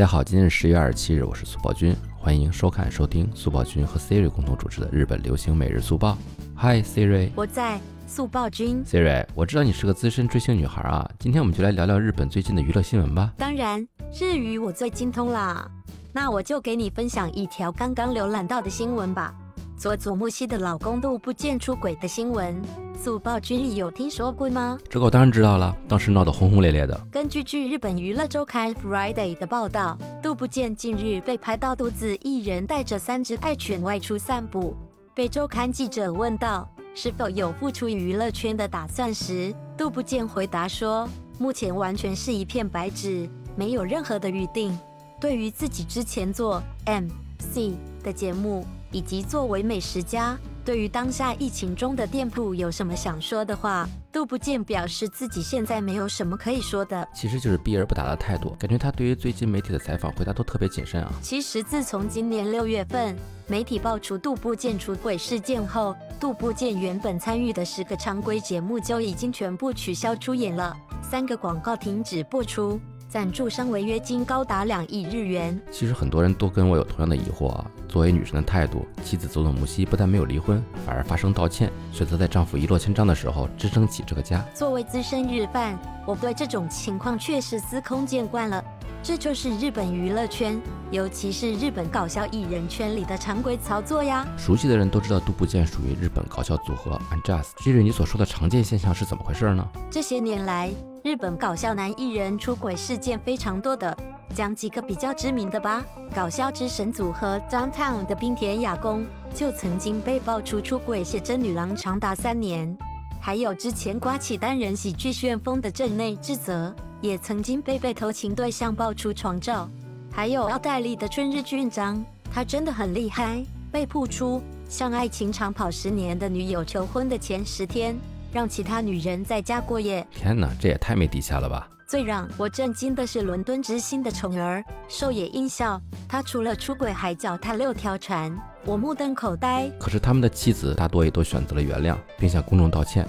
[0.00, 6.16] 大家好，今天是十月二十七日，我是速报君，欢迎收看收听速报君和 Siri 共同主持的日本流行每日速报。
[6.56, 8.82] Hi Siri，我在速报君。
[8.82, 13.34] Siri，我知道你是个资深追星女孩啊，今天我们就来聊聊日本最近的娱乐新闻吧。
[13.36, 13.86] 当然，
[14.18, 15.70] 日语我最精通啦，
[16.14, 19.34] 那我就给你分享一条刚刚浏览到的新闻吧。
[19.80, 22.54] 佐佐木希的老公都不见出轨的新闻，
[23.02, 24.78] 速报君里有听说过吗？
[24.90, 26.94] 这个我当然知道了，当时闹得轰轰烈烈的。
[27.10, 34.76] 根据据日本娱乐周刊 Friday 的报道，杜不见近日被拍到独自一人带着三只爱犬外出散步。
[35.14, 43.26] 被周刊记者问到是否有复出娱乐圈的打算时，杜不见回答说，目前完全是一片白纸，
[43.56, 44.78] 没有任何的预定。
[45.18, 48.66] 对于自己之前做 MC 的节目。
[48.92, 53.88] 以及作为美食家，对于当下疫情中的店铺有什么想说的话？
[54.12, 58.56] 杜不见表示自己现在没有什么可以说的，其实就是避而不答的态度。
[58.58, 61.12] 感觉他对于最近媒体的采访回答都特别谨慎啊。
[61.22, 72.80] 其实自从今年六月份媒体爆出杜部见出轨事件后，杜部见原本参与的十个常规节目就已经全部取消出演了，三个广告停止播出。
[73.10, 75.60] 赞助商违约金高达两亿日元。
[75.72, 77.66] 其实很多人都跟我有同样的疑惑啊。
[77.88, 84.40] 作为女神的态度，妻子佐佐木希不但没有离婚，反而发声道歉，选择在丈夫一落千丈的时候支撑起这个家。
[84.54, 88.64] 作为资深日饭，我对这种情况确实司空见惯了。
[89.02, 90.60] 这就是日本娱乐圈，
[90.92, 94.24] 尤其是日本搞笑艺人圈里的常规操作呀。
[94.36, 99.66] 熟悉的人都知道，杜部健属于日本搞笑组合 a n j u s t 这日你所说的常见现象是怎么回事呢？
[99.90, 100.70] 这些年来。
[101.02, 103.96] 日本搞笑男艺人出轨事件非常多的，
[104.34, 105.82] 讲几个比较知名的吧。
[106.14, 112.76] 搞笑之神组合 Downtown 的冰田雅宫就曾经被爆出出轨写真女郎长达三年，
[113.18, 119.66] 还有之前刮起单人喜剧旋风的镇内智则，也曾经被被偷情对象爆出床照。
[120.12, 127.96] 还有奥黛丽的春日俊章，他真的很厉害，被曝出向爱情长跑十年的女友求婚的前十天。
[128.32, 130.06] 让其他女人在家过夜。
[130.10, 131.68] 天哪，这也太没底线了吧！
[131.86, 138.32] 最让我震惊的是伦敦之星的宠儿狩野音效，他除了出轨还脚踏六条船，
[138.64, 139.68] 我目瞪口呆。
[139.78, 143.04] 可是他们的妻子大多也都选择了原谅，并向公众道歉。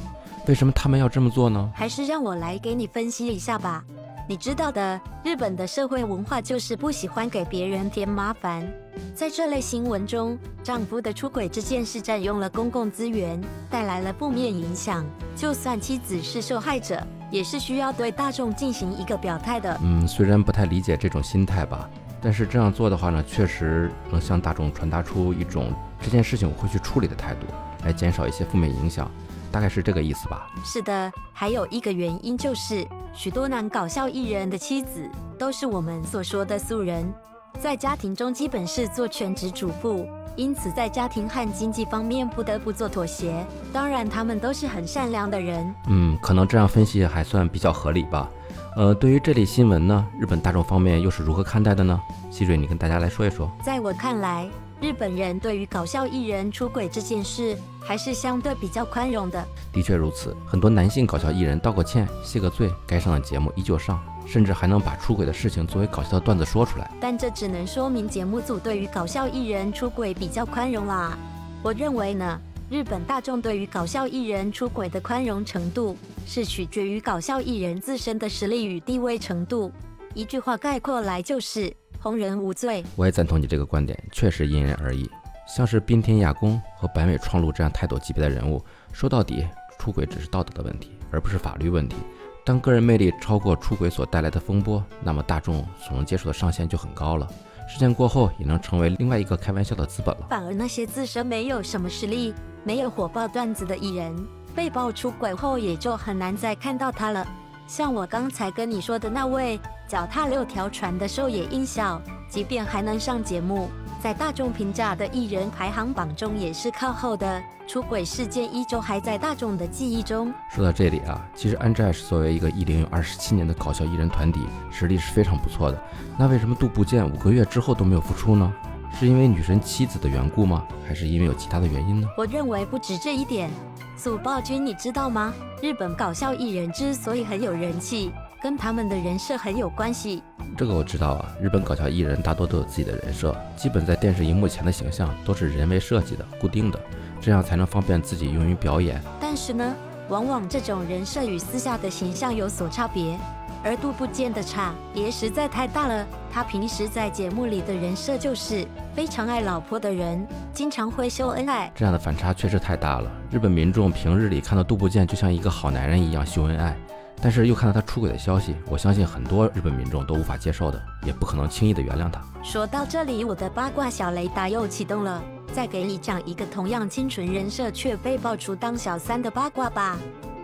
[0.47, 1.71] 为什么他们要这么做呢？
[1.75, 3.83] 还是让我来给你分析一下吧。
[4.27, 8.67] 你知道的，日本的社会文化就是不喜欢给别人添麻烦。
[9.13, 15.05] 在这类新闻中，丈夫的出轨这件事占用了公共资源，带来了负面影响。
[15.35, 19.79] 就算妻子是受害者，也是需要对大众进行一个表态的。
[19.83, 21.89] 嗯，虽然不太理解这种心态吧，
[22.21, 27.47] 但是这样做的话呢，确实能向大众传达出一种这件事情我会去处理的态度，
[27.83, 29.09] 来减少一些负面影响。
[29.51, 30.49] 大概是这个意思吧。
[30.63, 37.13] 是的，还有一个原因就是，许多男搞笑艺人的妻子都是我们所说的素人，
[37.59, 43.45] 在家庭中基本是做全职主妇，因此在家庭和经济方面不得不做妥协。
[43.71, 45.73] 当然，他们都是很善良的人。
[45.87, 48.29] 嗯，可能这样分析还算比较合理吧。
[48.75, 51.99] 呃，对于这类新闻呢，日本大众方面又是如何看待的呢？
[52.31, 53.51] 希瑞，你跟大家来说一说。
[53.63, 54.49] 在我看来。
[54.81, 59.47] 日本人对于搞笑艺人出轨这件事还是相对比较宽容的。
[59.71, 66.89] 的确如此，很多男性搞笑艺人道个歉、谢个罪，该上的节目依旧上，甚至还能把出轨的事情作为搞笑的段子说出来。
[66.99, 71.17] 但这只能说明节目组对于搞笑艺人出轨比较宽容啦。
[71.63, 72.39] 我认为呢，
[72.69, 79.71] 日本大众对于搞笑艺人出轨的宽容程度是取决于搞笑艺人自身的实力与地位程度。
[80.13, 81.73] 一句话概括来就是。
[82.03, 85.07] 红人无罪，我也赞同你这个观点，确实因人而异。
[85.47, 88.59] 像是滨田雅宫和白美创路这样泰斗级别的人物，
[88.91, 89.45] 说到底，
[89.77, 91.97] 出轨只是道德的问题，而不是法律问题。
[92.43, 97.27] 当个人魅力超过出轨所带来的风波，那么大众所能接受的上限就很高了。
[97.67, 100.25] 事件过后，也能成为另外一个开玩笑的资本了。
[100.29, 104.13] 反而那些自身没有什么实力、没有火爆段子的艺人，
[104.55, 107.25] 被曝出轨后，也就很难再看到他了。
[107.71, 113.69] 像我刚才跟你说的那位脚踏六条船的寿野音效，即便还能上节目，
[114.03, 117.41] 在大众评价的艺人排行榜中也是靠后的。
[117.65, 120.33] 出轨事件依旧还在大众的记忆中。
[120.53, 125.81] 说到这里啊，其实 Angel 作为一个艺龄有二十七年的搞笑艺人团体，实力是非常不错的。
[126.19, 128.51] 那为什么杜部建五个月之后都没有复出呢？
[128.99, 130.65] 是因为女神妻子的缘故吗？
[130.87, 132.07] 还是因为有其他的原因呢？
[132.17, 133.49] 我认为不止这一点。
[133.97, 135.33] 速报君，你知道吗？
[135.61, 138.11] 日本搞笑艺人之所以很有人气，
[138.41, 140.23] 跟他们的人设很有关系。
[140.57, 146.79] 这个我知道啊，日本搞笑艺人大多都有自己的人设，基本在电视荧幕前的形象都是人为设计的、固定的，
[147.19, 148.99] 这样才能方便自己用于表演。
[149.19, 149.75] 但是呢，
[150.09, 153.17] 往往这种人设与私下的形象有所差别。
[153.63, 156.05] 而杜部健的差别实在太大了。
[156.33, 158.65] 他平时在节目里的人设就是
[158.95, 161.71] 非常爱老婆的人，经常会秀恩爱。
[161.75, 163.11] 这样的反差确实太大了。
[163.29, 166.75] 日本民众平日里看到杜部健就像一个好男人一样秀恩爱，
[167.21, 172.21] 但是又看到他出轨的消息，我相信很多日本民众都无法接受的，也不可能轻易的原谅他。
[172.43, 175.21] 说到这里，我的八卦小雷达又启动了。
[175.53, 179.97] 再给你讲一个同样清纯人设却被爆出当小三的八卦吧。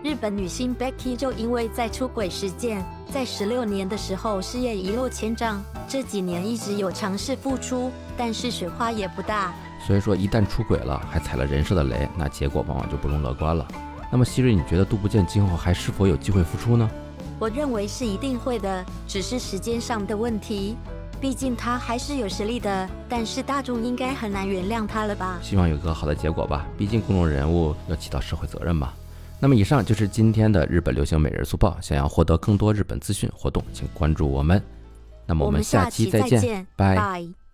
[0.04, 9.52] 日本女星 Becky 就因为在出轨事件，在十六年的时候事业一落千丈，这几年一直有尝试复出，但是水花也不大。
[9.84, 13.66] 所以说，一旦出轨了，还踩了人设的雷，那结果往往就不容乐观了。
[14.10, 16.88] 那么，希瑞，你觉得杜不见今后还是否有机会复出呢？
[17.40, 20.76] 我认为是一定会的，只是时间上的问题。
[21.20, 25.40] 毕竟他还是有实力的，但是大众应该很难原谅他了吧？
[25.42, 26.64] 希望有个好的结果吧。
[26.76, 28.92] 毕竟公众人物要起到社会责任嘛。
[29.40, 31.78] 那么以上就是今天的日本流行每日速报。
[31.80, 34.62] 想要获得更多日本资讯活动，请关注我们。
[35.26, 37.47] 那么我们下期再见，拜。